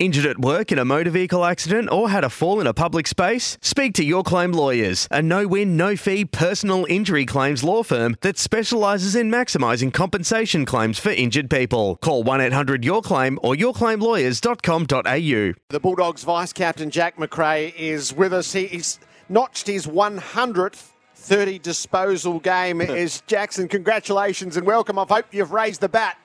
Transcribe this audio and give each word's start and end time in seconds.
Injured 0.00 0.24
at 0.24 0.38
work 0.38 0.72
in 0.72 0.78
a 0.78 0.84
motor 0.86 1.10
vehicle 1.10 1.44
accident 1.44 1.92
or 1.92 2.08
had 2.08 2.24
a 2.24 2.30
fall 2.30 2.58
in 2.58 2.66
a 2.66 2.72
public 2.72 3.06
space? 3.06 3.58
Speak 3.60 3.92
to 3.96 4.02
Your 4.02 4.22
Claim 4.22 4.50
Lawyers, 4.50 5.06
a 5.10 5.20
no 5.20 5.46
win, 5.46 5.76
no 5.76 5.94
fee 5.94 6.24
personal 6.24 6.86
injury 6.88 7.26
claims 7.26 7.62
law 7.62 7.82
firm 7.82 8.16
that 8.22 8.38
specialises 8.38 9.14
in 9.14 9.30
maximising 9.30 9.92
compensation 9.92 10.64
claims 10.64 10.98
for 10.98 11.10
injured 11.10 11.50
people. 11.50 11.96
Call 11.96 12.22
1 12.22 12.40
800 12.40 12.82
Your 12.82 13.02
Claim 13.02 13.38
or 13.42 13.54
yourclaimlawyers.com.au. 13.54 15.60
The 15.68 15.80
Bulldogs 15.80 16.24
vice 16.24 16.54
captain 16.54 16.88
Jack 16.88 17.18
Macrae 17.18 17.74
is 17.76 18.14
with 18.14 18.32
us. 18.32 18.54
He's 18.54 19.00
notched 19.28 19.66
his 19.66 19.86
100th 19.86 20.92
30 21.14 21.58
disposal 21.58 22.40
game. 22.40 22.80
Is 23.00 23.20
Jackson, 23.26 23.68
congratulations 23.68 24.56
and 24.56 24.66
welcome. 24.66 24.98
I 24.98 25.04
hope 25.06 25.26
you've 25.30 25.52
raised 25.52 25.82
the 25.82 25.90
bat. 25.90 26.16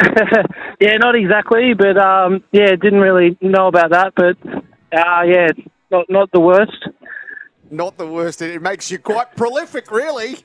yeah, 0.80 0.96
not 0.96 1.14
exactly, 1.14 1.74
but 1.74 1.96
um, 1.96 2.44
yeah, 2.52 2.70
didn't 2.70 3.00
really 3.00 3.36
know 3.40 3.66
about 3.66 3.90
that. 3.90 4.14
But 4.14 4.36
uh, 4.96 5.22
yeah, 5.22 5.48
not 5.90 6.06
not 6.08 6.30
the 6.32 6.40
worst. 6.40 6.88
Not 7.70 7.98
the 7.98 8.06
worst. 8.06 8.40
It 8.40 8.62
makes 8.62 8.90
you 8.90 8.98
quite 8.98 9.36
prolific, 9.36 9.90
really. 9.90 10.36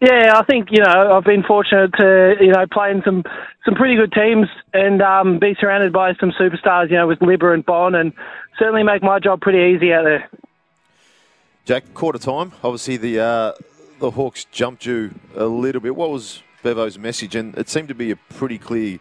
Yeah, 0.00 0.32
I 0.36 0.44
think 0.44 0.68
you 0.70 0.82
know 0.82 1.16
I've 1.16 1.24
been 1.24 1.42
fortunate 1.42 1.92
to 1.98 2.34
you 2.40 2.52
know 2.52 2.66
play 2.70 2.90
in 2.90 3.02
some 3.04 3.24
some 3.64 3.74
pretty 3.74 3.96
good 3.96 4.12
teams 4.12 4.46
and 4.72 5.00
um, 5.02 5.38
be 5.38 5.56
surrounded 5.58 5.92
by 5.92 6.14
some 6.14 6.32
superstars. 6.32 6.90
You 6.90 6.96
know, 6.96 7.06
with 7.06 7.20
Libba 7.20 7.54
and 7.54 7.64
Bont, 7.64 7.94
and 7.94 8.12
certainly 8.58 8.82
make 8.82 9.02
my 9.02 9.18
job 9.18 9.40
pretty 9.40 9.74
easy 9.74 9.92
out 9.92 10.04
there. 10.04 10.28
Jack, 11.64 11.94
quarter 11.94 12.18
time. 12.18 12.52
Obviously, 12.62 12.96
the 12.96 13.20
uh, 13.20 13.52
the 13.98 14.10
Hawks 14.10 14.44
jumped 14.52 14.84
you 14.84 15.14
a 15.34 15.46
little 15.46 15.80
bit. 15.80 15.96
What 15.96 16.10
was 16.10 16.42
Bevo's 16.64 16.98
message? 16.98 17.36
And 17.36 17.56
it 17.56 17.68
seemed 17.68 17.88
to 17.88 17.94
be 17.94 18.10
a 18.10 18.16
pretty 18.16 18.58
clear 18.58 18.98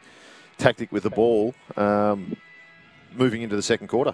tactic 0.57 0.91
with 0.91 1.03
the 1.03 1.09
ball 1.09 1.55
um, 1.75 2.35
moving 3.15 3.41
into 3.41 3.55
the 3.55 3.63
second 3.63 3.87
quarter. 3.87 4.13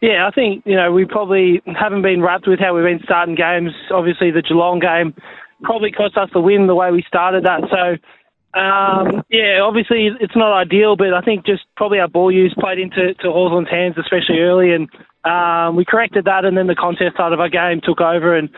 Yeah, 0.00 0.28
I 0.28 0.30
think 0.30 0.62
you 0.66 0.76
know 0.76 0.92
we 0.92 1.06
probably 1.06 1.62
haven't 1.66 2.02
been 2.02 2.20
wrapped 2.20 2.46
with 2.46 2.60
how 2.60 2.74
we've 2.74 2.84
been 2.84 3.00
starting 3.02 3.34
games. 3.34 3.70
Obviously, 3.90 4.30
the 4.30 4.42
Geelong 4.42 4.78
game 4.78 5.14
probably 5.62 5.90
cost 5.90 6.16
us 6.18 6.28
the 6.34 6.40
win 6.40 6.66
the 6.66 6.74
way 6.74 6.90
we 6.90 7.02
started 7.08 7.44
that. 7.44 7.62
So, 7.70 8.60
um, 8.60 9.24
yeah, 9.30 9.60
obviously 9.62 10.10
it's 10.20 10.36
not 10.36 10.52
ideal, 10.52 10.96
but 10.96 11.14
I 11.14 11.22
think 11.22 11.46
just 11.46 11.62
probably 11.76 11.98
our 11.98 12.08
ball 12.08 12.30
use 12.30 12.54
played 12.60 12.78
into 12.78 13.14
to 13.14 13.32
Hawthorn's 13.32 13.70
hands, 13.70 13.96
especially 13.98 14.40
early, 14.40 14.72
and 14.74 14.88
um, 15.24 15.76
we 15.76 15.84
corrected 15.84 16.26
that, 16.26 16.44
and 16.44 16.56
then 16.58 16.66
the 16.66 16.74
contest 16.74 17.16
side 17.16 17.32
of 17.32 17.40
our 17.40 17.48
game 17.48 17.80
took 17.82 18.00
over, 18.00 18.36
and 18.36 18.50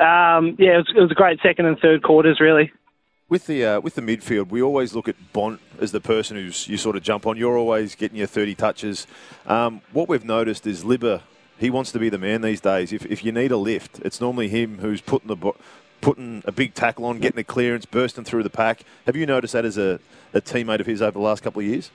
um, 0.00 0.56
yeah, 0.58 0.74
it 0.74 0.82
was, 0.82 0.92
it 0.96 1.00
was 1.00 1.10
a 1.12 1.14
great 1.14 1.38
second 1.42 1.66
and 1.66 1.78
third 1.78 2.02
quarters, 2.02 2.40
really. 2.40 2.72
With 3.30 3.46
the 3.46 3.64
uh, 3.64 3.80
with 3.80 3.94
the 3.94 4.02
midfield, 4.02 4.48
we 4.48 4.60
always 4.60 4.92
look 4.92 5.06
at 5.06 5.14
Bont 5.32 5.60
as 5.80 5.92
the 5.92 6.00
person 6.00 6.36
who's 6.36 6.66
you 6.66 6.76
sort 6.76 6.96
of 6.96 7.04
jump 7.04 7.28
on. 7.28 7.36
You're 7.36 7.56
always 7.56 7.94
getting 7.94 8.18
your 8.18 8.26
30 8.26 8.56
touches. 8.56 9.06
Um, 9.46 9.82
what 9.92 10.08
we've 10.08 10.24
noticed 10.24 10.66
is 10.66 10.82
Libba, 10.82 11.22
he 11.56 11.70
wants 11.70 11.92
to 11.92 12.00
be 12.00 12.08
the 12.08 12.18
man 12.18 12.40
these 12.40 12.60
days. 12.60 12.92
If, 12.92 13.06
if 13.06 13.24
you 13.24 13.30
need 13.30 13.52
a 13.52 13.56
lift, 13.56 14.00
it's 14.00 14.20
normally 14.20 14.48
him 14.48 14.78
who's 14.78 15.00
putting 15.00 15.28
the 15.28 15.52
putting 16.00 16.42
a 16.44 16.50
big 16.50 16.74
tackle 16.74 17.04
on, 17.04 17.20
getting 17.20 17.38
a 17.38 17.44
clearance, 17.44 17.86
bursting 17.86 18.24
through 18.24 18.42
the 18.42 18.50
pack. 18.50 18.82
Have 19.06 19.14
you 19.14 19.26
noticed 19.26 19.52
that 19.52 19.64
as 19.64 19.78
a, 19.78 20.00
a 20.34 20.40
teammate 20.40 20.80
of 20.80 20.86
his 20.86 21.00
over 21.00 21.12
the 21.12 21.20
last 21.20 21.44
couple 21.44 21.60
of 21.60 21.66
years? 21.66 21.92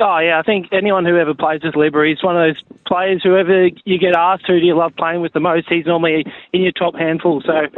Oh 0.00 0.18
yeah, 0.18 0.40
I 0.40 0.42
think 0.42 0.72
anyone 0.72 1.04
who 1.04 1.16
ever 1.18 1.34
plays 1.34 1.60
with 1.62 1.74
Libba, 1.74 2.08
he's 2.08 2.24
one 2.24 2.36
of 2.36 2.48
those 2.48 2.78
players. 2.84 3.22
Whoever 3.22 3.68
you 3.84 3.98
get 4.00 4.16
asked 4.16 4.46
who 4.48 4.58
do 4.58 4.66
you 4.66 4.76
love 4.76 4.96
playing 4.96 5.20
with 5.20 5.34
the 5.34 5.40
most, 5.40 5.68
he's 5.68 5.86
normally 5.86 6.24
in 6.52 6.62
your 6.62 6.72
top 6.72 6.96
handful. 6.96 7.40
So 7.46 7.68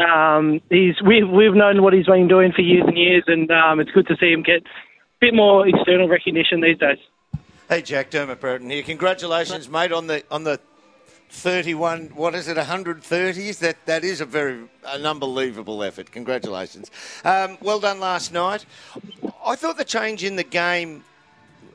um, 0.00 0.60
he's 0.70 0.94
we've 1.06 1.28
we've 1.28 1.54
known 1.54 1.82
what 1.82 1.92
he's 1.92 2.06
been 2.06 2.28
doing 2.28 2.52
for 2.52 2.62
years 2.62 2.84
and 2.86 2.96
years, 2.96 3.24
and 3.26 3.50
um, 3.50 3.80
it's 3.80 3.90
good 3.90 4.06
to 4.08 4.16
see 4.20 4.32
him 4.32 4.42
get 4.42 4.62
a 4.62 5.20
bit 5.20 5.34
more 5.34 5.66
external 5.66 6.08
recognition 6.08 6.60
these 6.60 6.78
days. 6.78 6.98
Hey 7.68 7.82
Jack 7.82 8.10
Dermott 8.10 8.40
Brereton 8.40 8.70
here. 8.70 8.82
Congratulations, 8.82 9.68
mate, 9.68 9.92
on 9.92 10.06
the 10.06 10.24
on 10.30 10.44
the 10.44 10.60
31 11.30 12.06
what 12.14 12.34
is 12.34 12.48
it 12.48 12.56
130s 12.56 13.58
that 13.58 13.76
that 13.84 14.02
is 14.02 14.22
a 14.22 14.24
very 14.24 14.64
an 14.86 15.04
unbelievable 15.04 15.82
effort. 15.82 16.10
Congratulations. 16.10 16.90
Um, 17.24 17.58
well 17.60 17.80
done 17.80 18.00
last 18.00 18.32
night. 18.32 18.64
I 19.44 19.56
thought 19.56 19.76
the 19.76 19.84
change 19.84 20.24
in 20.24 20.36
the 20.36 20.44
game 20.44 21.04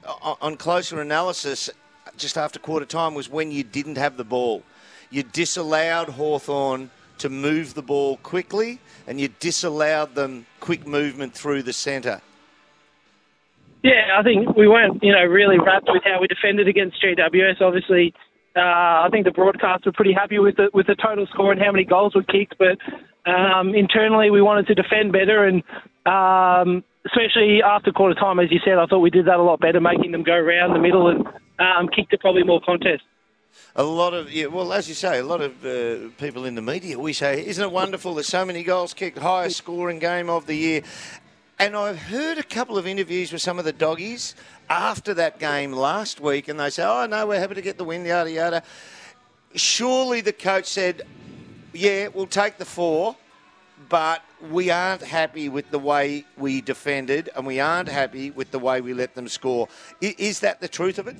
on 0.05 0.57
closer 0.57 1.01
analysis 1.01 1.69
just 2.17 2.37
after 2.37 2.59
quarter 2.59 2.85
time 2.85 3.13
was 3.13 3.29
when 3.29 3.51
you 3.51 3.63
didn't 3.63 3.97
have 3.97 4.17
the 4.17 4.23
ball. 4.23 4.63
You 5.09 5.23
disallowed 5.23 6.09
hawthorn 6.09 6.89
to 7.23 7.29
move 7.29 7.73
the 7.73 7.81
ball 7.81 8.17
quickly 8.17 8.79
and 9.07 9.19
you 9.19 9.27
disallowed 9.39 10.13
them 10.15 10.45
quick 10.59 10.85
movement 10.85 11.33
through 11.33 11.63
the 11.63 11.73
centre 11.73 12.21
yeah, 13.83 14.17
I 14.17 14.23
think 14.23 14.55
we 14.55 14.67
weren't, 14.67 15.03
you 15.03 15.11
know, 15.11 15.25
really 15.25 15.59
wrapped 15.59 15.89
with 15.91 16.03
how 16.05 16.21
we 16.21 16.27
defended 16.27 16.69
against 16.69 17.03
GWS. 17.03 17.59
Obviously, 17.59 18.13
uh, 18.55 19.03
I 19.03 19.09
think 19.11 19.25
the 19.25 19.31
broadcasts 19.31 19.85
were 19.85 19.91
pretty 19.91 20.13
happy 20.13 20.39
with 20.39 20.55
the 20.55 20.69
with 20.73 20.87
the 20.87 20.95
total 20.95 21.27
score 21.27 21.51
and 21.51 21.61
how 21.61 21.71
many 21.71 21.83
goals 21.83 22.15
were 22.15 22.23
kicked, 22.23 22.55
but 22.57 22.79
um, 23.29 23.75
internally 23.75 24.31
we 24.31 24.41
wanted 24.41 24.67
to 24.67 24.75
defend 24.75 25.11
better, 25.11 25.43
and 25.45 25.63
um, 26.05 26.83
especially 27.05 27.61
after 27.61 27.91
quarter 27.91 28.15
time, 28.15 28.39
as 28.39 28.51
you 28.51 28.59
said, 28.63 28.77
I 28.77 28.85
thought 28.85 28.99
we 28.99 29.09
did 29.09 29.25
that 29.25 29.37
a 29.37 29.43
lot 29.43 29.59
better, 29.59 29.81
making 29.81 30.13
them 30.13 30.23
go 30.23 30.33
around 30.33 30.73
the 30.73 30.79
middle 30.79 31.09
and 31.09 31.27
um, 31.59 31.89
kick 31.93 32.09
to 32.11 32.17
probably 32.17 32.43
more 32.43 32.61
contest. 32.65 33.03
A 33.75 33.83
lot 33.83 34.13
of 34.13 34.31
yeah, 34.31 34.45
well, 34.45 34.71
as 34.71 34.87
you 34.87 34.93
say, 34.93 35.19
a 35.19 35.23
lot 35.23 35.41
of 35.41 35.65
uh, 35.65 36.09
people 36.17 36.45
in 36.45 36.53
the 36.53 36.61
media 36.61 36.99
we 36.99 37.13
say, 37.13 37.43
isn't 37.45 37.63
it 37.63 37.71
wonderful? 37.71 38.13
There's 38.13 38.27
so 38.27 38.45
many 38.45 38.61
goals 38.63 38.93
kicked, 38.93 39.17
highest 39.17 39.57
scoring 39.57 39.99
game 39.99 40.29
of 40.29 40.45
the 40.45 40.55
year. 40.55 40.83
And 41.59 41.75
I've 41.75 41.97
heard 41.97 42.37
a 42.37 42.43
couple 42.43 42.77
of 42.77 42.85
interviews 42.85 43.31
with 43.31 43.41
some 43.41 43.57
of 43.57 43.65
the 43.65 43.73
doggies 43.73 44.35
after 44.69 45.13
that 45.15 45.39
game 45.39 45.71
last 45.71 46.19
week, 46.19 46.47
and 46.47 46.59
they 46.59 46.69
say, 46.69 46.83
"Oh 46.83 47.05
no, 47.05 47.25
we're 47.25 47.39
happy 47.39 47.55
to 47.55 47.61
get 47.61 47.77
the 47.77 47.83
win." 47.83 48.05
Yada 48.05 48.29
yada. 48.29 48.63
Surely 49.55 50.21
the 50.21 50.33
coach 50.33 50.65
said, 50.65 51.03
"Yeah, 51.73 52.09
we'll 52.13 52.27
take 52.27 52.57
the 52.57 52.65
four, 52.65 53.15
but 53.87 54.23
we 54.51 54.71
aren't 54.71 55.03
happy 55.03 55.47
with 55.47 55.69
the 55.71 55.79
way 55.79 56.25
we 56.37 56.61
defended, 56.61 57.29
and 57.35 57.45
we 57.45 57.59
aren't 57.59 57.89
happy 57.89 58.29
with 58.31 58.51
the 58.51 58.59
way 58.59 58.81
we 58.81 58.93
let 58.93 59.15
them 59.15 59.27
score." 59.27 59.67
Is 60.01 60.39
that 60.41 60.59
the 60.59 60.67
truth 60.67 60.99
of 60.99 61.07
it? 61.07 61.17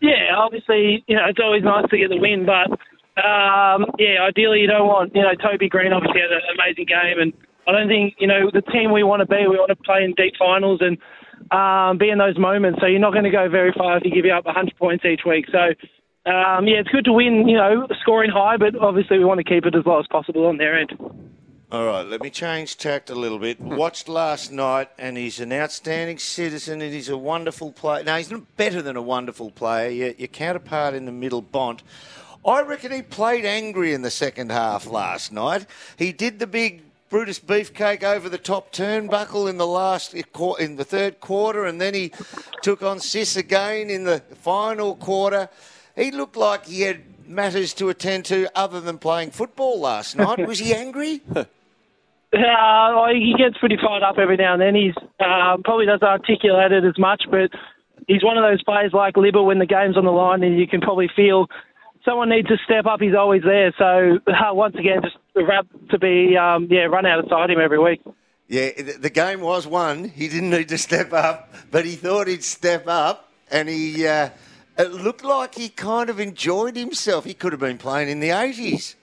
Yeah, 0.00 0.36
obviously, 0.36 1.04
you 1.06 1.16
know, 1.16 1.26
it's 1.28 1.40
always 1.42 1.64
nice 1.64 1.88
to 1.90 1.98
get 1.98 2.10
the 2.10 2.18
win, 2.18 2.46
but 2.46 2.70
um, 3.18 3.86
yeah, 3.98 4.22
ideally 4.22 4.60
you 4.60 4.68
don't 4.68 4.86
want, 4.86 5.14
you 5.14 5.22
know, 5.22 5.34
Toby 5.34 5.68
Greene 5.68 5.92
obviously 5.92 6.20
had 6.20 6.30
an 6.30 6.42
amazing 6.54 6.86
game, 6.86 7.18
and 7.18 7.32
I 7.66 7.72
don't 7.72 7.88
think, 7.88 8.14
you 8.18 8.26
know, 8.26 8.50
the 8.52 8.62
team 8.62 8.92
we 8.92 9.02
want 9.02 9.20
to 9.20 9.26
be, 9.26 9.46
we 9.50 9.58
want 9.58 9.70
to 9.70 9.76
play 9.76 10.04
in 10.04 10.14
deep 10.14 10.34
finals 10.38 10.80
and 10.80 10.96
um, 11.50 11.98
be 11.98 12.10
in 12.10 12.18
those 12.18 12.38
moments. 12.38 12.78
So 12.80 12.86
you're 12.86 13.02
not 13.02 13.12
going 13.12 13.26
to 13.26 13.34
go 13.34 13.48
very 13.50 13.72
far 13.76 13.98
if 13.98 14.04
you 14.04 14.14
give 14.14 14.30
up 14.30 14.46
100 14.46 14.76
points 14.76 15.04
each 15.04 15.22
week. 15.26 15.46
So, 15.50 15.74
um, 16.30 16.66
yeah, 16.66 16.78
it's 16.78 16.90
good 16.90 17.04
to 17.06 17.12
win, 17.12 17.48
you 17.48 17.56
know, 17.56 17.86
scoring 18.00 18.30
high, 18.30 18.56
but 18.56 18.78
obviously 18.78 19.18
we 19.18 19.24
want 19.24 19.38
to 19.38 19.44
keep 19.44 19.66
it 19.66 19.74
as 19.74 19.84
low 19.84 19.98
as 19.98 20.06
possible 20.10 20.46
on 20.46 20.58
their 20.58 20.78
end. 20.78 20.92
All 21.70 21.84
right, 21.84 22.06
let 22.06 22.22
me 22.22 22.30
change 22.30 22.78
tact 22.78 23.10
a 23.10 23.14
little 23.14 23.38
bit. 23.38 23.58
Hmm. 23.58 23.76
Watched 23.76 24.08
last 24.08 24.50
night, 24.50 24.88
and 24.98 25.18
he's 25.18 25.38
an 25.38 25.52
outstanding 25.52 26.16
citizen, 26.16 26.80
and 26.80 26.94
he's 26.94 27.10
a 27.10 27.16
wonderful 27.18 27.72
player. 27.72 28.02
No, 28.04 28.16
he's 28.16 28.30
not 28.30 28.56
better 28.56 28.80
than 28.80 28.96
a 28.96 29.02
wonderful 29.02 29.50
player. 29.50 29.90
Your, 29.90 30.10
your 30.12 30.28
counterpart 30.28 30.94
in 30.94 31.04
the 31.04 31.12
middle, 31.12 31.42
Bont. 31.42 31.82
I 32.42 32.62
reckon 32.62 32.90
he 32.90 33.02
played 33.02 33.44
angry 33.44 33.92
in 33.92 34.00
the 34.00 34.10
second 34.10 34.50
half 34.50 34.86
last 34.86 35.30
night. 35.30 35.66
He 35.98 36.10
did 36.10 36.38
the 36.38 36.46
big 36.46 36.84
Brutus 37.10 37.38
Beefcake 37.38 38.02
over 38.02 38.30
the 38.30 38.38
top 38.38 38.72
turnbuckle 38.72 39.50
in 39.50 39.58
the 39.58 39.66
last 39.66 40.14
eh, 40.14 40.22
in 40.58 40.76
the 40.76 40.84
third 40.86 41.20
quarter, 41.20 41.66
and 41.66 41.78
then 41.78 41.92
he 41.92 42.12
took 42.62 42.82
on 42.82 42.98
Sis 42.98 43.36
again 43.36 43.90
in 43.90 44.04
the 44.04 44.20
final 44.40 44.96
quarter. 44.96 45.50
He 45.94 46.12
looked 46.12 46.36
like 46.36 46.64
he 46.64 46.80
had 46.80 47.02
matters 47.26 47.74
to 47.74 47.90
attend 47.90 48.24
to 48.26 48.48
other 48.54 48.80
than 48.80 48.96
playing 48.96 49.32
football 49.32 49.78
last 49.80 50.16
night. 50.16 50.38
Was 50.46 50.60
he 50.60 50.74
angry? 50.74 51.20
Uh, 52.32 53.08
he 53.14 53.34
gets 53.38 53.56
pretty 53.58 53.76
fired 53.76 54.02
up 54.02 54.18
every 54.18 54.36
now 54.36 54.52
and 54.52 54.62
then. 54.62 54.74
He's 54.74 54.94
uh, 55.18 55.56
probably 55.64 55.86
doesn't 55.86 56.06
articulate 56.06 56.72
it 56.72 56.84
as 56.84 56.98
much, 56.98 57.24
but 57.30 57.50
he's 58.06 58.22
one 58.22 58.36
of 58.36 58.44
those 58.44 58.62
players 58.64 58.92
like 58.92 59.14
Libba 59.14 59.44
when 59.44 59.58
the 59.58 59.66
game's 59.66 59.96
on 59.96 60.04
the 60.04 60.10
line, 60.10 60.42
and 60.42 60.58
you 60.58 60.66
can 60.66 60.80
probably 60.80 61.08
feel 61.14 61.46
someone 62.04 62.28
needs 62.28 62.48
to 62.48 62.56
step 62.64 62.86
up. 62.86 63.00
He's 63.00 63.14
always 63.14 63.42
there. 63.42 63.72
So 63.78 64.18
uh, 64.26 64.54
once 64.54 64.76
again, 64.78 65.00
just 65.02 65.16
wrap 65.34 65.66
to 65.90 65.98
be 65.98 66.36
um, 66.36 66.68
yeah 66.70 66.84
run 66.84 67.06
out 67.06 67.24
outside 67.24 67.50
him 67.50 67.60
every 67.60 67.78
week. 67.78 68.02
Yeah, 68.46 68.70
the 68.98 69.10
game 69.10 69.40
was 69.40 69.66
won. 69.66 70.04
He 70.04 70.28
didn't 70.28 70.50
need 70.50 70.68
to 70.68 70.78
step 70.78 71.12
up, 71.12 71.52
but 71.70 71.84
he 71.84 71.96
thought 71.96 72.28
he'd 72.28 72.44
step 72.44 72.84
up, 72.86 73.30
and 73.50 73.68
he 73.68 74.06
uh, 74.06 74.30
it 74.78 74.92
looked 74.92 75.24
like 75.24 75.54
he 75.54 75.68
kind 75.68 76.08
of 76.08 76.20
enjoyed 76.20 76.76
himself. 76.76 77.24
He 77.24 77.34
could 77.34 77.52
have 77.52 77.60
been 77.60 77.78
playing 77.78 78.08
in 78.08 78.20
the 78.20 78.28
80s. 78.28 78.94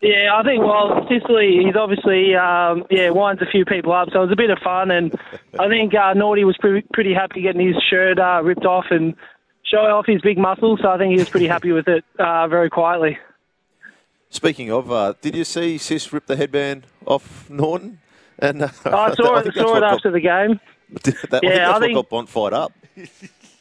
Yeah, 0.00 0.30
I 0.34 0.42
think 0.42 0.64
well, 0.64 1.06
Sicily, 1.10 1.60
he's 1.64 1.76
obviously 1.76 2.34
um, 2.34 2.84
yeah 2.90 3.10
winds 3.10 3.42
a 3.42 3.46
few 3.46 3.64
people 3.66 3.92
up, 3.92 4.08
so 4.12 4.20
it 4.20 4.26
was 4.26 4.32
a 4.32 4.36
bit 4.36 4.48
of 4.50 4.58
fun, 4.60 4.90
and 4.90 5.14
I 5.58 5.68
think 5.68 5.94
uh, 5.94 6.14
Naughty 6.14 6.44
was 6.44 6.56
pretty, 6.58 6.86
pretty 6.92 7.12
happy 7.12 7.42
getting 7.42 7.66
his 7.66 7.76
shirt 7.90 8.18
uh, 8.18 8.40
ripped 8.42 8.64
off 8.64 8.86
and 8.90 9.14
showing 9.62 9.90
off 9.90 10.06
his 10.06 10.22
big 10.22 10.38
muscles. 10.38 10.80
So 10.82 10.88
I 10.88 10.96
think 10.96 11.12
he 11.12 11.18
was 11.18 11.28
pretty 11.28 11.46
happy 11.48 11.72
with 11.72 11.86
it 11.86 12.02
uh, 12.18 12.48
very 12.48 12.70
quietly. 12.70 13.18
Speaking 14.30 14.70
of, 14.72 14.90
uh, 14.90 15.14
did 15.20 15.34
you 15.34 15.44
see 15.44 15.76
Sis 15.76 16.12
rip 16.12 16.26
the 16.26 16.36
headband 16.36 16.86
off 17.06 17.48
Naughton? 17.50 17.98
And 18.42 18.62
uh, 18.62 18.68
I 18.86 19.12
saw 19.16 19.36
it, 19.36 19.52
saw 19.54 19.76
it 19.76 19.82
after 19.82 20.10
the 20.10 20.18
game. 20.20 20.60
that, 21.28 21.40
Yeah, 21.42 21.50
I 21.50 21.50
think 21.50 21.52
that's 21.52 21.68
I 21.68 21.72
what 21.72 21.80
think- 21.82 21.94
got 21.94 22.08
Bont 22.08 22.28
fired 22.30 22.54
up. 22.54 22.72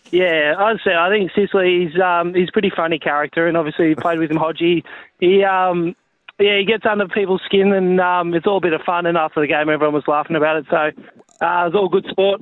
Yeah, 0.10 0.56
I'd 0.58 0.78
say 0.86 0.96
I 0.96 1.10
think 1.10 1.32
Sicily 1.36 1.86
he's 1.92 2.00
um, 2.02 2.34
he's 2.34 2.48
a 2.48 2.52
pretty 2.54 2.72
funny 2.74 2.98
character, 2.98 3.46
and 3.46 3.58
obviously 3.58 3.90
he 3.90 3.96
played 3.96 4.20
with 4.20 4.32
him 4.32 4.38
Hodgie. 4.38 4.86
He 5.20 5.44
um, 5.44 5.98
yeah 6.40 6.58
he 6.58 6.66
gets 6.66 6.86
under 6.86 7.08
people's 7.08 7.42
skin, 7.46 7.74
and 7.74 8.00
um, 8.00 8.34
it's 8.34 8.48
all 8.48 8.58
a 8.58 8.62
bit 8.62 8.74
of 8.74 8.82
fun. 8.86 9.06
And 9.06 9.18
after 9.18 9.42
the 9.42 9.48
game, 9.48 9.70
everyone 9.70 9.94
was 9.94 10.08
laughing 10.08 10.36
about 10.36 10.58
it, 10.58 10.66
so 10.70 10.78
uh, 10.78 10.88
it 10.90 10.94
was 11.42 11.76
all 11.76 11.90
good 11.90 12.06
sport. 12.10 12.42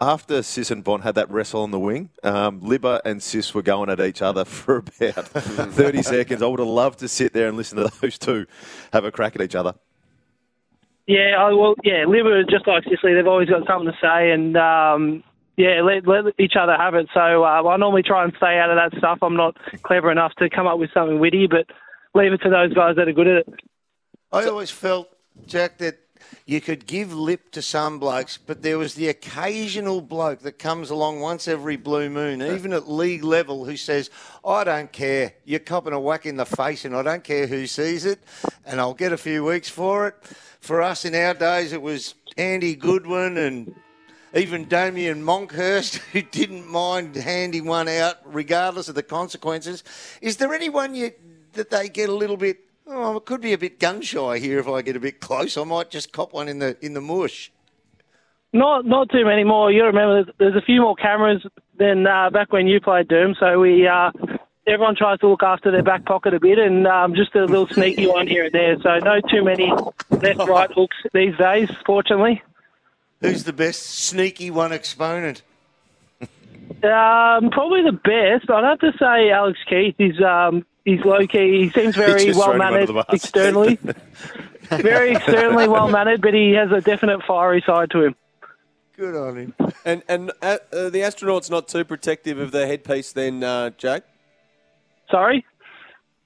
After 0.00 0.42
Sis 0.42 0.72
and 0.72 0.82
Bont 0.82 1.04
had 1.04 1.14
that 1.14 1.30
wrestle 1.30 1.62
on 1.62 1.70
the 1.70 1.78
wing, 1.78 2.10
um, 2.24 2.60
Libba 2.60 3.00
and 3.04 3.22
Sis 3.22 3.54
were 3.54 3.62
going 3.62 3.88
at 3.88 4.00
each 4.00 4.20
other 4.20 4.44
for 4.46 4.78
about 4.78 5.28
30 5.28 6.02
seconds. 6.02 6.42
I 6.42 6.46
would 6.46 6.58
have 6.58 6.68
loved 6.68 6.98
to 7.00 7.08
sit 7.08 7.32
there 7.32 7.48
and 7.48 7.56
listen 7.56 7.78
to 7.78 7.90
those 8.00 8.18
two 8.18 8.46
have 8.92 9.04
a 9.04 9.12
crack 9.12 9.36
at 9.36 9.42
each 9.42 9.54
other. 9.54 9.74
Yeah, 11.06 11.36
I, 11.38 11.52
well, 11.52 11.74
yeah, 11.84 12.04
Libba 12.04 12.48
just 12.48 12.66
like 12.66 12.84
Sicily, 12.84 13.14
they've 13.14 13.26
always 13.26 13.48
got 13.48 13.66
something 13.66 13.92
to 13.92 13.98
say, 14.00 14.30
and 14.30 14.56
um, 14.56 15.22
yeah, 15.56 15.82
let, 15.82 16.06
let 16.06 16.34
each 16.38 16.54
other 16.58 16.76
have 16.76 16.94
it. 16.94 17.08
So 17.12 17.44
uh, 17.44 17.62
I 17.62 17.76
normally 17.76 18.02
try 18.02 18.24
and 18.24 18.32
stay 18.36 18.58
out 18.58 18.70
of 18.70 18.76
that 18.76 18.96
stuff. 18.98 19.18
I'm 19.22 19.36
not 19.36 19.56
clever 19.82 20.10
enough 20.10 20.32
to 20.38 20.48
come 20.48 20.66
up 20.66 20.78
with 20.78 20.90
something 20.94 21.18
witty, 21.18 21.46
but 21.46 21.66
leave 22.14 22.32
it 22.32 22.38
to 22.42 22.50
those 22.50 22.72
guys 22.74 22.96
that 22.96 23.08
are 23.08 23.12
good 23.12 23.28
at 23.28 23.36
it. 23.38 23.48
I 24.30 24.44
always 24.46 24.70
felt, 24.70 25.08
Jack, 25.46 25.78
that 25.78 25.98
you 26.46 26.60
could 26.60 26.86
give 26.86 27.12
lip 27.12 27.50
to 27.52 27.62
some 27.62 27.98
blokes, 27.98 28.38
but 28.38 28.62
there 28.62 28.78
was 28.78 28.94
the 28.94 29.08
occasional 29.08 30.00
bloke 30.00 30.40
that 30.40 30.58
comes 30.58 30.90
along 30.90 31.20
once 31.20 31.46
every 31.46 31.76
blue 31.76 32.08
moon, 32.08 32.42
even 32.42 32.72
at 32.72 32.88
league 32.88 33.24
level, 33.24 33.64
who 33.64 33.76
says, 33.76 34.10
I 34.44 34.64
don't 34.64 34.90
care. 34.92 35.34
You're 35.44 35.60
copping 35.60 35.92
a 35.92 36.00
whack 36.00 36.26
in 36.26 36.36
the 36.36 36.46
face, 36.46 36.84
and 36.84 36.96
I 36.96 37.02
don't 37.02 37.24
care 37.24 37.46
who 37.46 37.66
sees 37.66 38.04
it, 38.04 38.20
and 38.64 38.80
I'll 38.80 38.94
get 38.94 39.12
a 39.12 39.18
few 39.18 39.44
weeks 39.44 39.68
for 39.68 40.08
it. 40.08 40.14
For 40.60 40.80
us 40.80 41.04
in 41.04 41.14
our 41.14 41.34
days, 41.34 41.72
it 41.72 41.82
was 41.82 42.14
Andy 42.36 42.74
Goodwin 42.74 43.36
and 43.36 43.74
even 44.34 44.66
Damian 44.66 45.22
Monkhorst, 45.22 45.96
who 46.12 46.22
didn't 46.22 46.66
mind 46.68 47.14
handing 47.16 47.66
one 47.66 47.88
out 47.88 48.16
regardless 48.24 48.88
of 48.88 48.94
the 48.94 49.02
consequences. 49.02 49.84
Is 50.20 50.38
there 50.38 50.54
anyone 50.54 50.94
you, 50.94 51.12
that 51.54 51.70
they 51.70 51.88
get 51.88 52.08
a 52.08 52.14
little 52.14 52.36
bit? 52.36 52.58
Oh, 52.86 53.16
it 53.16 53.24
could 53.24 53.40
be 53.40 53.52
a 53.52 53.58
bit 53.58 53.78
gun 53.78 54.02
shy 54.02 54.38
here 54.38 54.58
if 54.58 54.68
I 54.68 54.82
get 54.82 54.96
a 54.96 55.00
bit 55.00 55.20
close. 55.20 55.56
I 55.56 55.64
might 55.64 55.90
just 55.90 56.12
cop 56.12 56.32
one 56.32 56.48
in 56.48 56.58
the 56.58 56.76
in 56.84 56.94
the 56.94 57.00
mush. 57.00 57.52
Not 58.52 58.84
not 58.84 59.10
too 59.10 59.24
many 59.24 59.44
more. 59.44 59.72
You 59.72 59.84
remember 59.84 60.30
there's, 60.38 60.56
a 60.56 60.60
few 60.60 60.80
more 60.80 60.94
cameras 60.94 61.44
than 61.78 62.06
uh, 62.06 62.30
back 62.30 62.52
when 62.52 62.66
you 62.66 62.80
played 62.80 63.08
Doom. 63.08 63.34
So 63.38 63.60
we 63.60 63.86
uh, 63.86 64.10
everyone 64.66 64.94
tries 64.94 65.18
to 65.20 65.28
look 65.28 65.42
after 65.42 65.70
their 65.70 65.82
back 65.82 66.04
pocket 66.04 66.34
a 66.34 66.40
bit, 66.40 66.58
and 66.58 66.86
um, 66.86 67.14
just 67.14 67.34
a 67.34 67.44
little 67.46 67.68
sneaky 67.68 68.06
one 68.06 68.26
here 68.26 68.44
and 68.44 68.52
there. 68.52 68.76
So 68.82 68.98
no 68.98 69.20
too 69.20 69.42
many 69.42 69.72
left 70.10 70.38
right 70.48 70.70
hooks 70.70 70.96
these 71.14 71.36
days, 71.36 71.70
fortunately. 71.86 72.42
Who's 73.20 73.44
the 73.44 73.52
best 73.52 73.82
sneaky 73.82 74.50
one 74.50 74.72
exponent? 74.72 75.42
Um, 76.82 77.50
probably 77.50 77.82
the 77.82 77.92
best. 77.92 78.50
I'd 78.50 78.64
have 78.64 78.80
to 78.80 78.92
say 78.98 79.30
Alex 79.30 79.58
Keath. 79.68 79.94
He's 79.96 80.20
um, 80.20 80.66
he's 80.84 81.00
low 81.04 81.26
key. 81.26 81.64
He 81.64 81.70
seems 81.70 81.96
very 81.96 82.32
well 82.32 82.52
thrown 82.52 82.56
him 82.56 82.60
under 82.62 82.92
mannered 82.92 83.04
externally. 83.12 83.78
very 84.62 85.12
externally 85.12 85.68
well 85.68 85.88
mannered, 85.88 86.20
but 86.20 86.34
he 86.34 86.52
has 86.52 86.70
a 86.70 86.80
definite 86.80 87.22
fiery 87.26 87.62
side 87.66 87.90
to 87.90 88.04
him. 88.04 88.16
Good 88.96 89.16
on 89.16 89.36
him. 89.36 89.54
And 89.84 90.02
and 90.08 90.32
uh, 90.42 90.58
uh, 90.72 90.90
the 90.90 91.02
astronaut's 91.02 91.50
not 91.50 91.68
too 91.68 91.84
protective 91.84 92.38
of 92.38 92.52
the 92.52 92.66
headpiece, 92.66 93.12
then, 93.12 93.42
uh, 93.42 93.70
Jack. 93.70 94.04
Sorry. 95.10 95.44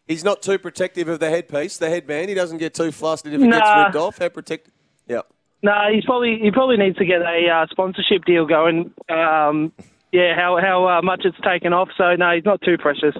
He's 0.07 0.23
not 0.23 0.43
too 0.43 0.59
protective 0.59 1.09
of 1.09 1.19
the 1.19 1.31
headpiece, 1.31 1.79
the 1.79 1.89
headband. 1.89 2.29
He 2.29 2.35
doesn't 2.35 2.59
get 2.59 2.75
too 2.75 2.93
flustered 2.93 3.33
if 3.35 3.41
it 3.41 3.51
gets 3.51 3.71
ripped 3.77 3.97
off. 3.97 4.19
How 4.19 4.29
protected? 4.29 4.73
Yeah. 5.09 5.23
No, 5.63 5.73
he's 5.93 6.05
probably 6.05 6.39
he 6.41 6.51
probably 6.51 6.77
needs 6.77 6.97
to 6.99 7.05
get 7.05 7.23
a 7.23 7.49
uh, 7.49 7.67
sponsorship 7.71 8.25
deal 8.25 8.47
going. 8.47 8.93
Um, 9.09 9.73
yeah, 10.13 10.37
how 10.37 10.59
how 10.61 10.87
uh, 10.87 11.03
much 11.03 11.23
it's 11.25 11.39
taken 11.41 11.73
off. 11.73 11.89
So 11.97 12.15
no, 12.15 12.35
he's 12.35 12.45
not 12.45 12.61
too 12.61 12.79
precious. 12.79 13.17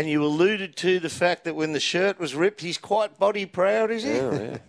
And 0.00 0.08
you 0.08 0.24
alluded 0.24 0.76
to 0.76 0.98
the 0.98 1.10
fact 1.10 1.44
that 1.44 1.54
when 1.54 1.74
the 1.74 1.78
shirt 1.78 2.18
was 2.18 2.34
ripped, 2.34 2.62
he's 2.62 2.78
quite 2.78 3.18
body 3.18 3.44
proud, 3.44 3.90
is 3.90 4.02
he? 4.02 4.14
Yeah. 4.14 4.56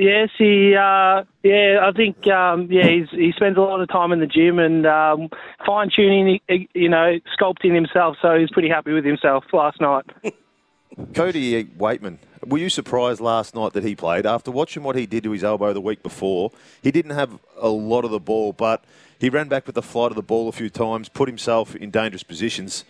Yes, 0.00 0.28
he. 0.38 0.76
Uh, 0.76 1.24
yeah, 1.42 1.80
I 1.82 1.90
think. 1.92 2.24
Um, 2.28 2.70
yeah, 2.70 2.86
he's, 2.86 3.10
he 3.10 3.32
spends 3.34 3.56
a 3.56 3.60
lot 3.60 3.80
of 3.80 3.88
time 3.88 4.12
in 4.12 4.20
the 4.20 4.28
gym 4.28 4.60
and 4.60 4.86
um, 4.86 5.28
fine 5.66 5.90
tuning. 5.90 6.38
You 6.48 6.88
know, 6.88 7.18
sculpting 7.36 7.74
himself. 7.74 8.16
So 8.22 8.38
he's 8.38 8.48
pretty 8.52 8.68
happy 8.68 8.92
with 8.92 9.04
himself 9.04 9.44
last 9.52 9.80
night. 9.80 10.04
Cody 11.14 11.64
Weightman, 11.64 12.18
were 12.46 12.58
you 12.58 12.70
surprised 12.70 13.20
last 13.20 13.56
night 13.56 13.72
that 13.72 13.82
he 13.82 13.96
played? 13.96 14.24
After 14.24 14.52
watching 14.52 14.84
what 14.84 14.94
he 14.94 15.04
did 15.04 15.24
to 15.24 15.32
his 15.32 15.42
elbow 15.42 15.72
the 15.72 15.80
week 15.80 16.04
before, 16.04 16.52
he 16.80 16.92
didn't 16.92 17.16
have 17.16 17.36
a 17.60 17.68
lot 17.68 18.04
of 18.04 18.12
the 18.12 18.20
ball, 18.20 18.52
but 18.52 18.84
he 19.18 19.28
ran 19.28 19.48
back 19.48 19.66
with 19.66 19.74
the 19.74 19.82
flight 19.82 20.12
of 20.12 20.16
the 20.16 20.22
ball 20.22 20.48
a 20.48 20.52
few 20.52 20.70
times, 20.70 21.08
put 21.08 21.28
himself 21.28 21.74
in 21.74 21.90
dangerous 21.90 22.22
positions. 22.22 22.84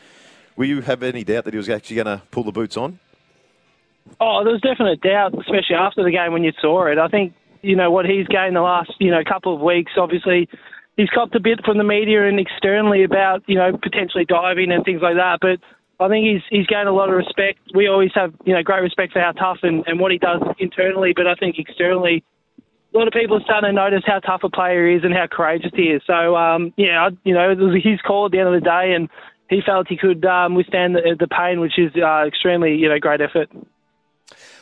Will 0.59 0.67
you 0.67 0.81
have 0.81 1.05
any 1.05 1.23
doubt 1.23 1.45
that 1.45 1.55
he 1.55 1.57
was 1.57 1.69
actually 1.69 2.03
going 2.03 2.19
to 2.19 2.21
pull 2.33 2.43
the 2.43 2.51
boots 2.51 2.77
on? 2.77 2.99
Oh, 4.21 4.43
there 4.43 4.53
was 4.53 4.61
definite 4.61 5.01
doubt, 5.01 5.33
especially 5.39 5.77
after 5.79 6.03
the 6.03 6.11
game 6.11 6.33
when 6.33 6.43
you 6.43 6.51
saw 6.61 6.91
it. 6.91 6.99
I 6.99 7.07
think 7.07 7.33
you 7.63 7.77
know 7.77 7.93
what 7.93 8.07
he's 8.07 8.27
gained 8.27 8.57
the 8.57 8.61
last 8.61 8.91
you 8.99 9.13
know 9.13 9.23
couple 9.23 9.55
of 9.55 9.61
weeks. 9.61 9.93
Obviously, 9.97 10.49
he's 10.97 11.09
copped 11.11 11.37
a 11.37 11.41
bit 11.41 11.65
from 11.65 11.79
the 11.79 11.85
media 11.85 12.27
and 12.27 12.41
externally 12.41 13.05
about 13.05 13.45
you 13.47 13.55
know 13.55 13.71
potentially 13.81 14.25
diving 14.25 14.73
and 14.73 14.85
things 14.85 15.01
like 15.01 15.15
that. 15.15 15.39
But 15.41 15.63
I 16.05 16.09
think 16.09 16.27
he's 16.27 16.43
he's 16.51 16.67
gained 16.67 16.89
a 16.89 16.93
lot 16.93 17.09
of 17.09 17.15
respect. 17.15 17.61
We 17.73 17.87
always 17.87 18.11
have 18.17 18.35
you 18.45 18.53
know 18.53 18.63
great 18.65 18.83
respect 18.83 19.13
for 19.13 19.21
how 19.21 19.33
tough 19.33 19.59
and, 19.63 19.87
and 19.87 20.01
what 20.01 20.11
he 20.11 20.19
does 20.19 20.43
internally, 20.59 21.13
but 21.15 21.29
I 21.29 21.37
think 21.37 21.55
externally. 21.59 22.25
A 22.95 22.99
lot 22.99 23.07
of 23.07 23.13
people 23.13 23.37
are 23.37 23.45
starting 23.45 23.69
to 23.69 23.73
notice 23.75 24.03
how 24.07 24.19
tough 24.19 24.41
a 24.43 24.49
player 24.49 24.89
he 24.89 24.97
is 24.97 25.05
and 25.05 25.13
how 25.13 25.27
courageous 25.31 25.71
he 25.77 25.93
is. 25.93 26.01
So, 26.07 26.35
um, 26.35 26.73
yeah, 26.79 27.05
I, 27.05 27.09
you 27.23 27.35
know, 27.35 27.51
it 27.51 27.59
was 27.59 27.79
his 27.85 28.01
call 28.01 28.25
at 28.25 28.33
the 28.33 28.39
end 28.39 28.49
of 28.49 28.55
the 28.55 28.65
day, 28.65 28.95
and 28.97 29.11
he 29.49 29.61
felt 29.65 29.89
he 29.89 29.97
could 29.97 30.25
um, 30.25 30.55
withstand 30.55 30.95
the, 30.95 31.17
the 31.19 31.27
pain, 31.27 31.61
which 31.61 31.79
is 31.79 31.93
uh, 31.97 32.27
extremely, 32.27 32.75
you 32.75 32.89
know, 32.89 32.99
great 32.99 33.21
effort. 33.21 33.49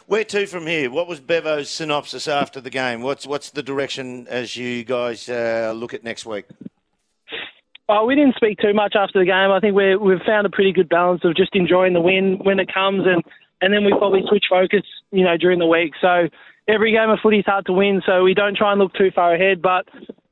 Where 0.07 0.25
to 0.25 0.47
from 0.47 0.66
here? 0.66 0.88
What 0.90 1.09
was 1.09 1.19
Bevo's 1.19 1.69
synopsis 1.69 2.28
after 2.28 2.61
the 2.61 2.71
game? 2.71 3.02
What's 3.02 3.26
what's 3.26 3.50
the 3.50 3.62
direction 3.62 4.28
as 4.28 4.57
you 4.57 4.85
guys 4.85 5.28
uh, 5.28 5.73
look 5.75 5.95
at 5.95 6.05
next 6.05 6.25
week? 6.25 6.47
Oh, 7.88 8.05
we 8.05 8.14
didn't 8.16 8.37
speak 8.37 8.59
too 8.59 8.75
much 8.75 8.95
after 8.97 9.19
the 9.21 9.25
game. 9.25 9.50
I 9.50 9.61
think 9.61 9.75
we're, 9.76 9.99
we've 9.99 10.23
found 10.26 10.45
a 10.45 10.50
pretty 10.50 10.73
good 10.73 10.88
balance 10.88 11.21
of 11.25 11.37
just 11.37 11.55
enjoying 11.55 11.93
the 11.93 12.00
win 12.00 12.38
when 12.43 12.59
it 12.59 12.73
comes, 12.73 13.05
and, 13.07 13.23
and 13.61 13.73
then 13.73 13.85
we 13.85 13.93
probably 13.97 14.23
switch 14.28 14.47
focus, 14.50 14.83
you 15.12 15.23
know, 15.23 15.37
during 15.37 15.61
the 15.61 15.66
week. 15.66 15.93
So 16.00 16.26
every 16.66 16.93
game 16.93 17.11
of 17.11 17.21
footy 17.23 17.38
is 17.38 17.47
hard 17.47 17.66
to 17.66 17.73
win, 17.73 18.02
so 18.05 18.25
we 18.25 18.35
don't 18.35 18.57
try 18.57 18.73
and 18.73 18.81
look 18.81 18.93
too 18.95 19.11
far 19.14 19.35
ahead. 19.35 19.62
But 19.62 19.87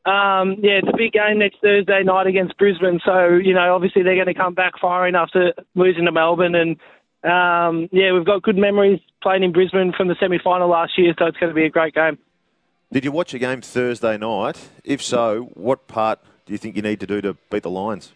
um, 0.06 0.56
yeah, 0.60 0.80
it's 0.82 0.88
a 0.88 0.96
big 0.96 1.12
game 1.12 1.38
next 1.38 1.58
Thursday 1.62 2.02
night 2.02 2.26
against 2.26 2.58
Brisbane. 2.58 3.00
So 3.04 3.40
you 3.42 3.54
know, 3.54 3.74
obviously 3.74 4.02
they're 4.02 4.16
going 4.16 4.26
to 4.26 4.34
come 4.34 4.54
back 4.54 4.74
firing 4.80 5.14
after 5.14 5.54
losing 5.74 6.04
to 6.04 6.12
Melbourne, 6.12 6.54
and 6.54 6.76
um, 7.24 7.88
yeah, 7.90 8.12
we've 8.12 8.26
got 8.26 8.42
good 8.42 8.56
memories 8.58 9.00
playing 9.22 9.42
in 9.42 9.52
Brisbane 9.52 9.92
from 9.96 10.08
the 10.08 10.16
semi-final 10.20 10.68
last 10.68 10.92
year. 10.98 11.14
So 11.18 11.26
it's 11.26 11.38
going 11.38 11.50
to 11.50 11.54
be 11.54 11.64
a 11.64 11.70
great 11.70 11.94
game. 11.94 12.18
Did 12.92 13.04
you 13.04 13.12
watch 13.12 13.34
a 13.34 13.38
game 13.38 13.62
Thursday 13.62 14.18
night? 14.18 14.68
If 14.84 15.02
so, 15.02 15.50
what 15.54 15.88
part 15.88 16.20
do 16.46 16.52
you 16.52 16.58
think 16.58 16.76
you 16.76 16.82
need 16.82 17.00
to 17.00 17.06
do 17.06 17.20
to 17.22 17.36
beat 17.50 17.62
the 17.62 17.70
Lions? 17.70 18.12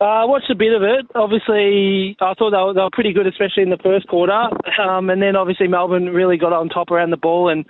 Uh, 0.00 0.04
I 0.04 0.24
watched 0.24 0.48
a 0.50 0.54
bit 0.54 0.72
of 0.72 0.82
it. 0.82 1.06
Obviously, 1.14 2.16
I 2.20 2.32
thought 2.34 2.52
they 2.52 2.56
were, 2.56 2.72
they 2.72 2.80
were 2.80 2.90
pretty 2.90 3.12
good, 3.12 3.26
especially 3.26 3.64
in 3.64 3.70
the 3.70 3.76
first 3.76 4.06
quarter. 4.06 4.48
Um, 4.80 5.10
and 5.10 5.20
then 5.20 5.36
obviously 5.36 5.68
Melbourne 5.68 6.08
really 6.10 6.38
got 6.38 6.54
on 6.54 6.68
top 6.70 6.90
around 6.90 7.10
the 7.10 7.18
ball, 7.18 7.50
and 7.50 7.66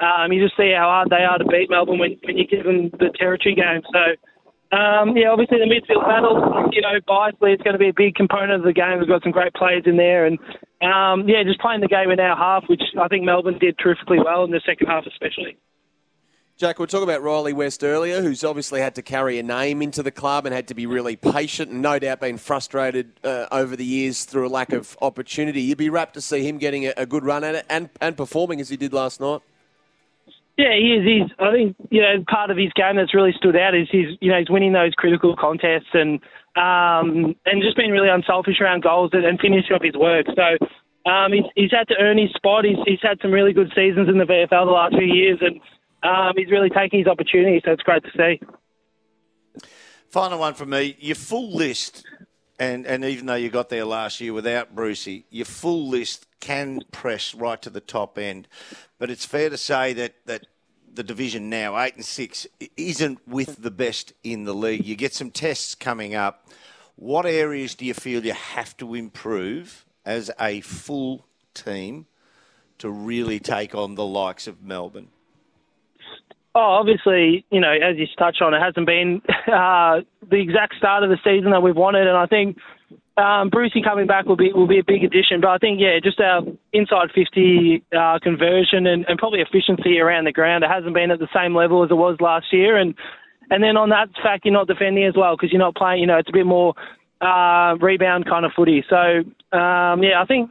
um, 0.00 0.32
you 0.32 0.42
just 0.42 0.56
see 0.56 0.72
how 0.76 0.88
hard 0.90 1.10
they 1.10 1.22
are 1.22 1.38
to 1.38 1.44
beat 1.44 1.70
Melbourne 1.70 1.98
when, 1.98 2.16
when 2.24 2.36
you 2.36 2.46
give 2.46 2.64
them 2.64 2.90
the 2.98 3.10
territory 3.14 3.54
game. 3.54 3.82
So, 3.92 4.76
um, 4.76 5.16
yeah, 5.16 5.30
obviously 5.30 5.58
the 5.58 5.70
midfield 5.70 6.02
battle, 6.02 6.68
you 6.72 6.82
know, 6.82 6.98
biasly, 7.06 7.54
it's 7.54 7.62
going 7.62 7.74
to 7.74 7.78
be 7.78 7.90
a 7.90 7.94
big 7.94 8.14
component 8.16 8.52
of 8.52 8.62
the 8.64 8.72
game. 8.72 8.98
We've 8.98 9.08
got 9.08 9.22
some 9.22 9.32
great 9.32 9.54
players 9.54 9.84
in 9.86 9.96
there, 9.96 10.26
and 10.26 10.38
um, 10.82 11.28
yeah, 11.28 11.44
just 11.44 11.60
playing 11.60 11.80
the 11.80 11.88
game 11.88 12.10
in 12.10 12.18
our 12.18 12.36
half, 12.36 12.64
which 12.68 12.82
I 13.00 13.06
think 13.08 13.24
Melbourne 13.24 13.58
did 13.58 13.78
terrifically 13.78 14.18
well 14.18 14.44
in 14.44 14.50
the 14.50 14.60
second 14.66 14.88
half, 14.88 15.06
especially. 15.06 15.56
Jack, 16.56 16.78
we 16.78 16.86
talking 16.86 17.08
about 17.08 17.20
Rhylee 17.20 17.52
West 17.52 17.82
earlier, 17.82 18.22
who's 18.22 18.44
obviously 18.44 18.80
had 18.80 18.94
to 18.94 19.02
carry 19.02 19.40
a 19.40 19.42
name 19.42 19.82
into 19.82 20.04
the 20.04 20.12
club 20.12 20.46
and 20.46 20.54
had 20.54 20.68
to 20.68 20.74
be 20.74 20.86
really 20.86 21.16
patient 21.16 21.72
and 21.72 21.82
no 21.82 21.98
doubt 21.98 22.20
been 22.20 22.38
frustrated 22.38 23.12
uh, 23.24 23.46
over 23.50 23.74
the 23.74 23.84
years 23.84 24.24
through 24.24 24.46
a 24.46 24.48
lack 24.48 24.72
of 24.72 24.96
opportunity. 25.02 25.62
You'd 25.62 25.78
be 25.78 25.90
rapt 25.90 26.14
to 26.14 26.20
see 26.20 26.46
him 26.46 26.58
getting 26.58 26.86
a, 26.86 26.94
a 26.96 27.06
good 27.06 27.24
run 27.24 27.42
at 27.42 27.56
it 27.56 27.66
and, 27.68 27.90
and 28.00 28.16
performing 28.16 28.60
as 28.60 28.68
he 28.68 28.76
did 28.76 28.92
last 28.92 29.20
night. 29.20 29.40
Yeah, 30.56 30.74
he 30.78 30.94
is. 30.94 31.04
He's. 31.04 31.36
I 31.40 31.50
think 31.50 31.76
you 31.90 32.00
know 32.00 32.24
part 32.28 32.50
of 32.50 32.56
his 32.56 32.72
game 32.74 32.96
that's 32.96 33.14
really 33.14 33.32
stood 33.36 33.56
out 33.56 33.74
is 33.74 33.88
he's 33.90 34.16
you 34.20 34.30
know 34.30 34.38
he's 34.38 34.50
winning 34.50 34.72
those 34.72 34.94
critical 34.94 35.34
contests 35.34 35.90
and 35.92 36.20
um, 36.56 37.34
and 37.44 37.62
just 37.62 37.76
being 37.76 37.90
really 37.90 38.08
unselfish 38.08 38.60
around 38.60 38.82
goals 38.82 39.10
and, 39.12 39.24
and 39.24 39.40
finishing 39.40 39.74
off 39.74 39.82
his 39.82 39.96
work. 39.96 40.26
So 40.34 41.10
um, 41.10 41.32
he's, 41.32 41.44
he's 41.54 41.70
had 41.70 41.88
to 41.88 41.94
earn 42.00 42.18
his 42.18 42.30
spot. 42.30 42.64
He's, 42.64 42.78
he's 42.86 43.02
had 43.02 43.18
some 43.20 43.32
really 43.32 43.52
good 43.52 43.72
seasons 43.74 44.08
in 44.08 44.18
the 44.18 44.24
VFL 44.24 44.66
the 44.66 44.70
last 44.70 44.94
few 44.96 45.06
years, 45.06 45.38
and 45.40 45.60
um, 46.02 46.32
he's 46.36 46.50
really 46.50 46.70
taking 46.70 47.00
his 47.00 47.08
opportunity. 47.08 47.60
So 47.64 47.72
it's 47.72 47.82
great 47.82 48.04
to 48.04 48.10
see. 48.16 48.40
Final 50.10 50.38
one 50.38 50.54
from 50.54 50.70
me. 50.70 50.96
Your 51.00 51.16
full 51.16 51.52
list, 51.52 52.04
and, 52.58 52.86
and 52.86 53.04
even 53.04 53.26
though 53.26 53.34
you 53.34 53.50
got 53.50 53.68
there 53.68 53.84
last 53.84 54.20
year 54.20 54.32
without 54.32 54.74
Brucey, 54.74 55.26
your 55.30 55.46
full 55.46 55.88
list 55.88 56.26
can 56.44 56.82
press 56.92 57.34
right 57.34 57.60
to 57.62 57.70
the 57.70 57.80
top 57.80 58.18
end. 58.18 58.46
But 58.98 59.10
it's 59.10 59.24
fair 59.24 59.48
to 59.48 59.56
say 59.56 59.94
that, 59.94 60.14
that 60.26 60.46
the 60.92 61.02
division 61.02 61.48
now, 61.48 61.78
eight 61.80 61.94
and 61.94 62.04
six, 62.04 62.46
isn't 62.76 63.26
with 63.26 63.62
the 63.62 63.70
best 63.70 64.12
in 64.22 64.44
the 64.44 64.52
league. 64.52 64.84
You 64.84 64.94
get 64.94 65.14
some 65.14 65.30
tests 65.30 65.74
coming 65.74 66.14
up. 66.14 66.46
What 66.96 67.24
areas 67.24 67.74
do 67.74 67.86
you 67.86 67.94
feel 67.94 68.26
you 68.26 68.34
have 68.34 68.76
to 68.76 68.94
improve 68.94 69.86
as 70.04 70.30
a 70.38 70.60
full 70.60 71.24
team 71.54 72.06
to 72.76 72.90
really 72.90 73.40
take 73.40 73.74
on 73.74 73.94
the 73.94 74.04
likes 74.04 74.46
of 74.46 74.62
Melbourne? 74.62 75.08
Oh, 76.54 76.60
obviously, 76.60 77.46
you 77.50 77.58
know, 77.58 77.72
as 77.72 77.96
you 77.96 78.06
touched 78.18 78.42
on, 78.42 78.52
it 78.52 78.60
hasn't 78.60 78.86
been 78.86 79.22
uh, 79.50 80.02
the 80.28 80.40
exact 80.40 80.74
start 80.76 81.02
of 81.04 81.08
the 81.08 81.18
season 81.24 81.52
that 81.52 81.62
we've 81.62 81.74
wanted, 81.74 82.06
and 82.06 82.18
I 82.18 82.26
think 82.26 82.58
um, 83.16 83.48
Brucey 83.48 83.80
coming 83.82 84.06
back 84.06 84.26
will 84.26 84.36
be 84.36 84.52
will 84.52 84.66
be 84.66 84.80
a 84.80 84.84
big 84.84 85.04
addition. 85.04 85.40
But 85.40 85.50
I 85.50 85.58
think, 85.58 85.78
yeah, 85.80 85.98
just 86.02 86.18
our 86.18 86.42
inside 86.72 87.10
50 87.14 87.84
uh, 87.96 88.18
conversion 88.20 88.86
and, 88.86 89.04
and 89.08 89.18
probably 89.18 89.40
efficiency 89.40 89.98
around 89.98 90.24
the 90.24 90.32
ground, 90.32 90.64
it 90.64 90.70
hasn't 90.70 90.94
been 90.94 91.12
at 91.12 91.20
the 91.20 91.28
same 91.34 91.54
level 91.54 91.84
as 91.84 91.90
it 91.90 91.94
was 91.94 92.16
last 92.20 92.46
year, 92.52 92.76
and 92.76 92.94
and 93.50 93.62
then 93.62 93.76
on 93.76 93.90
that 93.90 94.08
fact, 94.22 94.44
you're 94.44 94.54
not 94.54 94.66
defending 94.66 95.04
as 95.04 95.14
well 95.16 95.36
because 95.36 95.52
you're 95.52 95.62
not 95.62 95.76
playing. 95.76 96.00
You 96.00 96.06
know, 96.08 96.18
it's 96.18 96.28
a 96.28 96.32
bit 96.32 96.46
more 96.46 96.74
uh, 97.20 97.76
rebound 97.80 98.26
kind 98.26 98.44
of 98.44 98.52
footy. 98.56 98.84
So 98.90 99.22
um, 99.56 100.02
yeah, 100.02 100.20
I 100.20 100.24
think 100.26 100.50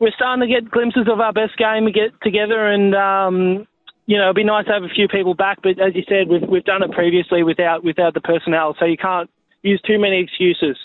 we're 0.00 0.10
starting 0.16 0.46
to 0.48 0.52
get 0.52 0.70
glimpses 0.70 1.06
of 1.06 1.20
our 1.20 1.32
best 1.32 1.56
game. 1.56 1.84
We 1.84 1.92
get 1.92 2.10
together 2.22 2.66
and. 2.66 2.94
Um, 2.94 3.66
you 4.04 4.18
know, 4.18 4.24
it'd 4.24 4.36
be 4.36 4.42
nice 4.42 4.66
to 4.66 4.72
have 4.72 4.82
a 4.82 4.88
few 4.88 5.06
people 5.06 5.32
back, 5.32 5.58
but 5.62 5.78
as 5.78 5.94
you 5.94 6.02
said, 6.08 6.28
we've 6.28 6.42
we've 6.42 6.64
done 6.64 6.82
it 6.82 6.90
previously 6.90 7.44
without 7.44 7.84
without 7.84 8.14
the 8.14 8.20
personnel, 8.20 8.74
so 8.76 8.84
you 8.84 8.96
can't 8.96 9.30
use 9.62 9.80
too 9.86 9.96
many 9.96 10.20
excuses. 10.20 10.76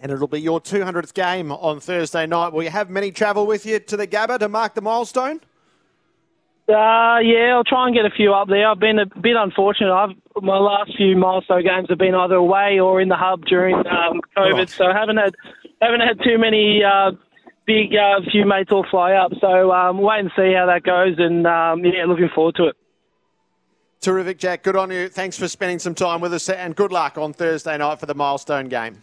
And 0.00 0.10
it'll 0.10 0.28
be 0.28 0.40
your 0.40 0.60
200th 0.60 1.12
game 1.12 1.52
on 1.52 1.78
Thursday 1.78 2.26
night. 2.26 2.52
Will 2.52 2.62
you 2.62 2.70
have 2.70 2.88
many 2.88 3.12
travel 3.12 3.46
with 3.46 3.66
you 3.66 3.78
to 3.78 3.96
the 3.96 4.06
Gabba 4.06 4.38
to 4.38 4.48
mark 4.48 4.74
the 4.74 4.80
milestone? 4.80 5.40
Uh, 6.68 7.18
yeah, 7.18 7.54
I'll 7.54 7.64
try 7.64 7.86
and 7.86 7.94
get 7.94 8.04
a 8.04 8.10
few 8.10 8.32
up 8.32 8.48
there. 8.48 8.68
I've 8.68 8.78
been 8.78 8.98
a 8.98 9.06
bit 9.06 9.36
unfortunate. 9.36 9.92
I've 9.92 10.16
my 10.40 10.56
last 10.56 10.96
few 10.96 11.16
milestone 11.16 11.64
games 11.64 11.88
have 11.88 11.98
been 11.98 12.14
either 12.14 12.36
away 12.36 12.78
or 12.78 13.00
in 13.00 13.08
the 13.08 13.16
hub 13.16 13.44
during 13.44 13.74
um, 13.74 14.20
COVID, 14.36 14.52
right. 14.52 14.70
so 14.70 14.86
I 14.86 14.96
haven't 14.96 15.16
had 15.16 15.34
haven't 15.82 16.00
had 16.00 16.18
too 16.22 16.38
many 16.38 16.82
uh, 16.84 17.10
big 17.66 17.94
uh, 17.94 18.20
few 18.30 18.46
mates 18.46 18.70
all 18.70 18.86
fly 18.88 19.14
up. 19.14 19.32
So 19.40 19.72
um, 19.72 19.98
we'll 19.98 20.06
wait 20.06 20.20
and 20.20 20.30
see 20.36 20.54
how 20.54 20.66
that 20.66 20.82
goes, 20.84 21.16
and 21.18 21.46
um, 21.46 21.84
yeah, 21.84 22.04
looking 22.06 22.30
forward 22.34 22.54
to 22.56 22.68
it. 22.68 22.76
Terrific, 24.00 24.38
Jack. 24.38 24.62
Good 24.62 24.76
on 24.76 24.90
you. 24.90 25.08
Thanks 25.08 25.36
for 25.36 25.48
spending 25.48 25.78
some 25.78 25.94
time 25.94 26.20
with 26.20 26.32
us, 26.32 26.48
and 26.48 26.74
good 26.74 26.92
luck 26.92 27.18
on 27.18 27.32
Thursday 27.32 27.76
night 27.76 27.98
for 27.98 28.06
the 28.06 28.14
milestone 28.14 28.68
game. 28.68 29.02